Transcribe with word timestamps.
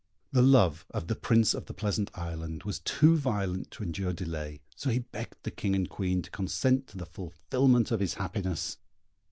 The 0.31 0.41
love 0.41 0.87
of 0.89 1.05
the 1.05 1.15
Prince 1.15 1.53
of 1.53 1.67
the 1.67 1.75
Pleasant 1.75 2.09
Island 2.17 2.63
was 2.63 2.79
too 2.79 3.15
violent 3.17 3.69
to 3.69 3.83
endure 3.83 4.13
delay, 4.13 4.61
so 4.75 4.89
he 4.89 4.97
begged 4.97 5.37
the 5.43 5.51
King 5.51 5.75
and 5.75 5.87
Queen 5.87 6.23
to 6.23 6.31
consent 6.31 6.87
to 6.87 6.97
the 6.97 7.05
fulfilment 7.05 7.91
of 7.91 7.99
his 7.99 8.15
happiness. 8.15 8.77